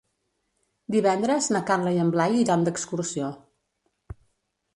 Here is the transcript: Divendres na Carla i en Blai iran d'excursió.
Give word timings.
Divendres 0.95 1.49
na 1.55 1.61
Carla 1.67 1.93
i 1.99 2.01
en 2.05 2.09
Blai 2.17 2.39
iran 2.45 2.65
d'excursió. 2.69 3.29